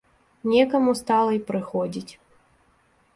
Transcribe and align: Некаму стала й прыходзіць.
Некаму 0.53 0.95
стала 1.01 1.35
й 1.37 1.43
прыходзіць. 1.49 2.13